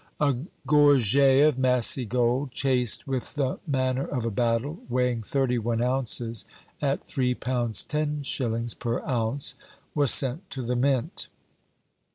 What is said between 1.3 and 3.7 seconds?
of massy gold, chased with the